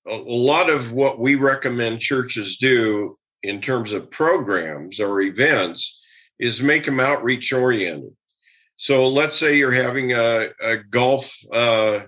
a, 0.08 0.12
a 0.12 0.16
lot 0.16 0.70
of 0.70 0.92
what 0.92 1.20
we 1.20 1.36
recommend 1.36 2.02
churches 2.02 2.58
do 2.58 3.18
in 3.44 3.62
terms 3.62 3.92
of 3.92 4.12
programs 4.12 5.00
or 5.00 5.22
events 5.22 6.02
is 6.40 6.62
make 6.62 6.86
them 6.86 7.00
outreach 7.00 7.54
oriented. 7.54 8.12
So 8.78 9.08
let's 9.08 9.38
say 9.38 9.58
you're 9.58 9.72
having 9.72 10.14
a, 10.14 10.50
a 10.62 10.78
golf, 10.78 11.34
uh, 11.54 12.02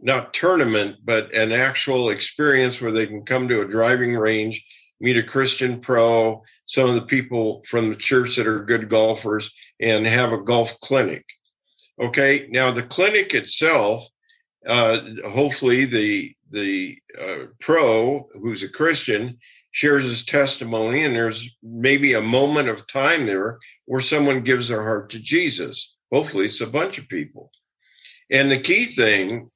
not 0.00 0.34
tournament, 0.34 0.96
but 1.04 1.34
an 1.34 1.52
actual 1.52 2.10
experience 2.10 2.80
where 2.80 2.92
they 2.92 3.06
can 3.06 3.24
come 3.24 3.48
to 3.48 3.62
a 3.62 3.68
driving 3.68 4.14
range 4.16 4.64
meet 5.00 5.16
a 5.16 5.22
Christian 5.22 5.80
pro, 5.80 6.42
some 6.66 6.88
of 6.88 6.94
the 6.94 7.02
people 7.02 7.62
from 7.66 7.88
the 7.88 7.96
church 7.96 8.36
that 8.36 8.46
are 8.46 8.64
good 8.64 8.88
golfers, 8.88 9.54
and 9.80 10.06
have 10.06 10.32
a 10.32 10.42
golf 10.42 10.78
clinic. 10.80 11.24
Okay, 12.00 12.46
now 12.50 12.70
the 12.70 12.82
clinic 12.82 13.34
itself, 13.34 14.06
uh, 14.66 15.00
hopefully 15.24 15.84
the 15.84 16.34
the 16.50 16.98
uh, 17.20 17.44
pro 17.60 18.26
who's 18.32 18.62
a 18.62 18.68
Christian 18.68 19.38
shares 19.70 20.04
his 20.04 20.24
testimony, 20.24 21.04
and 21.04 21.14
there's 21.14 21.56
maybe 21.62 22.14
a 22.14 22.20
moment 22.20 22.68
of 22.68 22.86
time 22.86 23.26
there 23.26 23.58
where 23.84 24.00
someone 24.00 24.40
gives 24.42 24.68
their 24.68 24.82
heart 24.82 25.10
to 25.10 25.20
Jesus. 25.20 25.96
Hopefully, 26.12 26.46
it's 26.46 26.60
a 26.60 26.66
bunch 26.66 26.98
of 26.98 27.08
people. 27.08 27.50
And 28.30 28.50
the 28.50 28.58
key 28.58 28.84
thing 28.84 29.50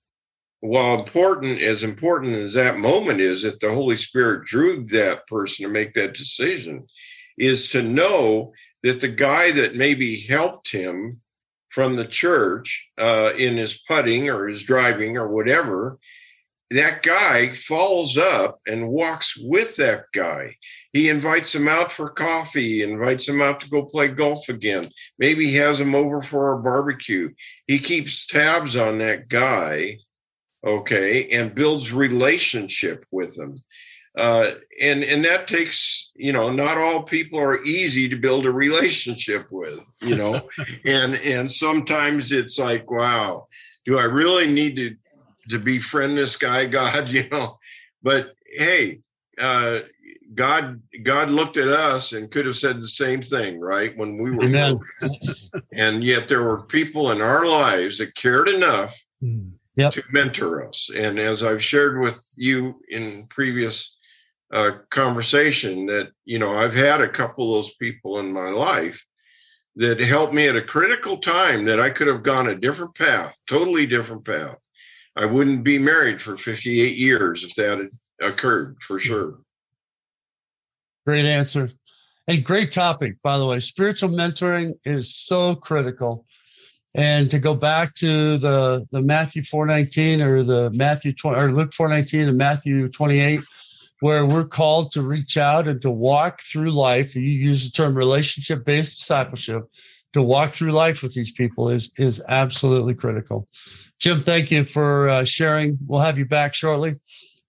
while 0.62 1.01
important 1.01 1.61
as 1.61 1.83
important 1.83 2.35
as 2.37 2.55
that 2.55 2.79
moment 2.79 3.20
is 3.20 3.42
that 3.42 3.59
the 3.59 3.72
holy 3.72 3.96
spirit 3.96 4.44
drew 4.44 4.85
that 4.85 5.27
person 5.27 5.66
to 5.66 5.72
make 5.72 5.92
that 5.92 6.14
decision 6.14 6.87
is 7.37 7.68
to 7.68 7.83
know 7.83 8.53
that 8.85 9.01
the 9.01 9.09
guy 9.09 9.51
that 9.51 9.75
maybe 9.75 10.20
helped 10.20 10.70
him 10.70 11.20
from 11.70 11.96
the 11.96 12.07
church 12.07 12.88
uh, 12.96 13.33
in 13.37 13.57
his 13.57 13.83
putting 13.88 14.31
or 14.31 14.46
his 14.46 14.62
driving 14.62 15.18
or 15.18 15.27
whatever 15.27 15.98
that 16.70 17.03
guy 17.03 17.48
follows 17.48 18.16
up 18.16 18.61
and 18.66 18.88
walks 18.88 19.37
with 19.37 19.77
that 19.77 20.05
guy. 20.14 20.48
He 20.92 21.09
invites 21.09 21.55
him 21.55 21.66
out 21.66 21.90
for 21.90 22.09
coffee 22.09 22.83
invites 22.83 23.29
him 23.29 23.42
out 23.42 23.61
to 23.62 23.68
go 23.68 23.85
play 23.85 24.09
golf 24.09 24.48
again. 24.48 24.88
Maybe 25.18 25.46
he 25.46 25.57
has 25.57 25.81
him 25.81 25.94
over 25.96 26.22
for 26.22 26.53
a 26.53 26.62
barbecue. 26.62 27.31
He 27.66 27.79
keeps 27.79 28.27
tabs 28.27 28.77
on 28.77 28.98
that 28.98 29.29
guy 29.29 29.96
okay, 30.64 31.29
and 31.33 31.55
builds 31.55 31.92
relationship 31.92 33.05
with 33.11 33.37
them. 33.37 33.62
Uh, 34.18 34.51
and 34.83 35.03
and 35.05 35.25
that 35.25 35.48
takes 35.48 36.12
you 36.16 36.35
know 36.35 36.51
not 36.51 36.77
all 36.77 37.03
people 37.03 37.38
are 37.38 37.62
easy 37.64 38.11
to 38.11 38.16
build 38.16 38.44
a 38.44 38.51
relationship 38.51 39.51
with 39.51 39.81
you 40.03 40.16
know? 40.16 40.38
And 40.85 41.14
and 41.25 41.51
sometimes 41.51 42.31
it's 42.31 42.59
like 42.59 42.90
wow 42.90 43.46
do 43.87 43.98
i 43.98 44.05
really 44.05 44.53
need 44.53 44.77
to 44.77 44.94
to 45.48 45.59
befriend 45.59 46.18
this 46.18 46.37
guy? 46.37 46.66
God 46.81 47.09
you 47.09 47.27
know? 47.31 47.59
But 48.03 48.35
hey 48.59 49.01
uh 49.38 49.81
god 50.35 50.81
god 51.03 51.31
looked 51.31 51.57
at 51.57 51.68
us 51.68 52.12
and 52.12 52.31
could 52.31 52.44
have 52.44 52.57
said 52.57 52.77
the 52.77 52.88
same 52.88 53.22
thing 53.22 53.61
right 53.61 53.96
when 53.96 54.22
we 54.22 54.31
were 54.31 54.44
and 55.72 56.05
yet 56.05 56.29
there 56.29 56.42
were 56.42 56.64
people 56.64 57.12
in 57.12 57.22
our 57.22 57.46
lives 57.46 57.96
that 57.96 58.14
cared 58.14 58.48
enough 58.48 58.94
Hmm. 59.76 59.88
to 59.88 60.02
mentor 60.12 60.66
us. 60.68 60.90
And 60.94 61.18
as 61.18 61.42
I've 61.42 61.62
shared 61.62 62.00
with 62.00 62.22
you 62.37 62.80
in 62.88 63.26
previous 63.28 63.98
uh, 64.52 64.72
conversation, 64.90 65.87
that 65.87 66.11
you 66.24 66.38
know 66.38 66.52
I've 66.52 66.74
had 66.74 67.00
a 67.00 67.08
couple 67.08 67.44
of 67.44 67.52
those 67.52 67.74
people 67.74 68.18
in 68.18 68.32
my 68.32 68.50
life 68.50 69.04
that 69.76 69.98
helped 70.00 70.35
me 70.35 70.48
at 70.48 70.56
a 70.56 70.62
critical 70.62 71.16
time 71.16 71.64
that 71.64 71.80
I 71.80 71.88
could 71.88 72.06
have 72.06 72.22
gone 72.22 72.48
a 72.48 72.54
different 72.54 72.94
path, 72.94 73.38
totally 73.46 73.87
different 73.87 74.26
path. 74.26 74.58
I 75.16 75.24
wouldn't 75.24 75.64
be 75.64 75.78
married 75.78 76.20
for 76.20 76.37
58 76.37 76.96
years 76.96 77.44
if 77.44 77.54
that 77.54 77.78
had 77.78 77.88
occurred, 78.30 78.76
for 78.82 78.98
sure. 78.98 79.38
Great 81.06 81.24
answer. 81.24 81.70
And 82.28 82.44
great 82.44 82.70
topic, 82.70 83.16
by 83.22 83.38
the 83.38 83.46
way. 83.46 83.58
Spiritual 83.58 84.11
mentoring 84.11 84.74
is 84.85 85.14
so 85.14 85.54
critical. 85.54 86.26
And 86.94 87.31
to 87.31 87.38
go 87.38 87.55
back 87.55 87.94
to 87.94 88.37
the, 88.37 88.87
the 88.90 89.00
Matthew 89.00 89.42
419 89.42 90.20
or 90.20 90.42
the 90.42 90.70
Matthew 90.74 91.14
20 91.14 91.38
or 91.38 91.52
Luke 91.52 91.72
419 91.72 92.28
and 92.28 92.37
Matthew 92.37 92.88
28, 92.88 93.40
where 94.00 94.26
we're 94.26 94.46
called 94.46 94.90
to 94.90 95.02
reach 95.02 95.38
out 95.38 95.66
and 95.66 95.81
to 95.83 95.90
walk 95.90 96.40
through 96.42 96.70
life. 96.70 97.16
You 97.16 97.22
use 97.22 97.70
the 97.70 97.76
term 97.76 97.94
relationship 97.94 98.64
based 98.64 98.98
discipleship 98.98 99.64
to 100.12 100.22
walk 100.22 100.50
through 100.50 100.72
life 100.72 101.02
with 101.02 101.14
these 101.14 101.33
people 101.33 101.70
is, 101.70 101.92
is 101.96 102.22
absolutely 102.28 102.94
critical. 102.94 103.48
Jim, 103.98 104.20
thank 104.20 104.50
you 104.50 104.64
for 104.64 105.09
uh, 105.09 105.24
sharing. 105.24 105.78
We'll 105.87 106.00
have 106.00 106.18
you 106.18 106.26
back 106.26 106.55
shortly. 106.55 106.96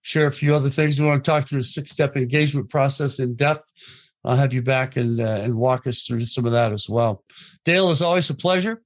Share 0.04 0.28
a 0.28 0.32
few 0.32 0.54
other 0.56 0.70
things. 0.70 1.00
We 1.00 1.06
want 1.06 1.24
to 1.24 1.30
talk 1.30 1.48
through 1.48 1.60
a 1.60 1.64
six 1.64 1.92
step 1.92 2.16
engagement 2.16 2.70
process 2.70 3.20
in 3.20 3.36
depth. 3.36 3.72
I'll 4.24 4.38
have 4.38 4.54
you 4.54 4.62
back 4.62 4.96
and, 4.96 5.20
uh, 5.20 5.42
and 5.42 5.56
walk 5.56 5.86
us 5.86 6.06
through 6.06 6.26
some 6.28 6.46
of 6.46 6.54
that 6.54 6.72
as 6.72 6.88
well. 6.88 7.24
Dale, 7.66 7.90
is 7.90 8.02
always 8.02 8.30
a 8.30 8.36
pleasure 8.36 8.82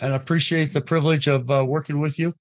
and 0.00 0.12
I 0.12 0.16
appreciate 0.16 0.72
the 0.72 0.80
privilege 0.80 1.28
of 1.28 1.50
uh, 1.50 1.64
working 1.64 2.00
with 2.00 2.18
you. 2.18 2.34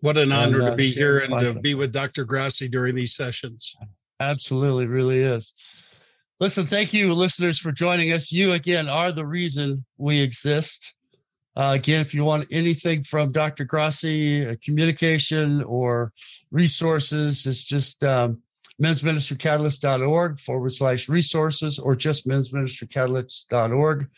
What 0.00 0.16
an 0.16 0.32
honor 0.32 0.60
And, 0.60 0.68
uh, 0.68 0.70
to 0.70 0.76
be 0.76 0.90
here 0.90 1.20
and 1.20 1.38
to 1.40 1.60
be 1.60 1.74
with 1.74 1.92
Dr. 1.92 2.24
Grassi 2.24 2.68
during 2.68 2.94
these 2.94 3.14
sessions. 3.14 3.76
Absolutely, 4.20 4.86
really 4.86 5.20
is. 5.20 5.54
Listen, 6.40 6.64
thank 6.64 6.92
you, 6.92 7.14
listeners, 7.14 7.58
for 7.58 7.72
joining 7.72 8.12
us. 8.12 8.30
You, 8.30 8.52
again, 8.52 8.88
are 8.88 9.10
the 9.10 9.26
reason 9.26 9.84
we 9.96 10.20
exist. 10.20 10.94
Uh, 11.56 11.72
again, 11.74 12.00
if 12.00 12.14
you 12.14 12.24
want 12.24 12.46
anything 12.52 13.02
from 13.02 13.32
Dr. 13.32 13.64
Grassi, 13.64 14.46
uh, 14.46 14.54
communication 14.62 15.64
or 15.64 16.12
resources, 16.52 17.44
it's 17.46 17.64
just 17.64 18.04
um, 18.04 18.40
mensministrycatalyst.org 18.80 20.38
forward 20.38 20.72
slash 20.72 21.08
resources 21.08 21.80
or 21.80 21.96
just 21.96 22.28
mensministrycatalyst.org. 22.28 24.08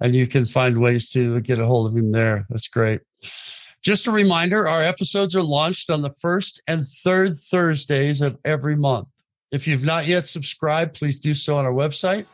And 0.00 0.14
you 0.14 0.26
can 0.26 0.44
find 0.44 0.80
ways 0.80 1.08
to 1.10 1.40
get 1.40 1.58
a 1.58 1.66
hold 1.66 1.90
of 1.90 1.96
him 1.96 2.12
there. 2.12 2.46
That's 2.50 2.68
great. 2.68 3.00
Just 3.82 4.06
a 4.06 4.10
reminder 4.10 4.66
our 4.66 4.82
episodes 4.82 5.36
are 5.36 5.42
launched 5.42 5.90
on 5.90 6.02
the 6.02 6.12
first 6.20 6.60
and 6.66 6.88
third 6.88 7.38
Thursdays 7.38 8.20
of 8.20 8.36
every 8.44 8.76
month. 8.76 9.08
If 9.52 9.68
you've 9.68 9.84
not 9.84 10.06
yet 10.06 10.26
subscribed, 10.26 10.94
please 10.94 11.20
do 11.20 11.32
so 11.32 11.56
on 11.56 11.64
our 11.64 11.72
website. 11.72 12.26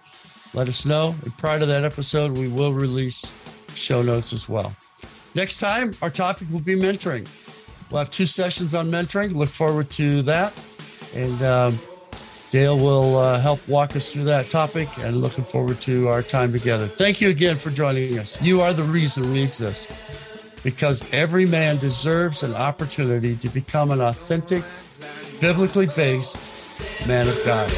Let 0.55 0.69
us 0.69 0.87
know. 0.87 1.15
And 1.23 1.37
prior 1.39 1.59
to 1.59 1.67
that 1.67 1.85
episode, 1.85 2.37
we 2.37 2.49
will 2.49 2.73
release 2.73 3.37
show 3.75 4.03
notes 4.03 4.33
as 4.33 4.49
well. 4.49 4.75
Next 5.35 5.61
time, 5.61 5.95
our 6.03 6.11
topic 6.11 6.49
will 6.51 6.61
be 6.61 6.75
mentoring. 6.75 7.29
We'll 7.91 8.01
have 8.01 8.11
two 8.11 8.27
sessions 8.27 8.75
on 8.75 8.91
mentoring. 8.91 9.35
Look 9.35 9.51
forward 9.51 9.91
to 9.93 10.23
that. 10.23 10.53
And 11.15 11.43
um, 11.43 11.79
Dale 12.53 12.77
will 12.77 13.17
uh, 13.17 13.41
help 13.41 13.67
walk 13.67 13.97
us 13.97 14.13
through 14.13 14.25
that 14.25 14.51
topic 14.51 14.87
and 14.99 15.23
looking 15.23 15.43
forward 15.43 15.81
to 15.81 16.09
our 16.09 16.23
time 16.23 16.53
together. 16.53 16.87
Thank 16.87 17.23
you 17.23 17.31
again 17.31 17.57
for 17.57 17.71
joining 17.71 18.19
us. 18.19 18.43
You 18.43 18.61
are 18.61 18.75
the 18.75 18.83
reason 18.83 19.33
we 19.33 19.41
exist 19.41 19.99
because 20.63 21.11
every 21.15 21.47
man 21.47 21.79
deserves 21.79 22.43
an 22.43 22.55
opportunity 22.55 23.37
to 23.37 23.49
become 23.49 23.91
an 23.91 24.03
authentic, 24.03 24.63
biblically 25.41 25.87
based 25.97 26.51
man 27.07 27.27
of 27.27 27.43
God. 27.47 27.71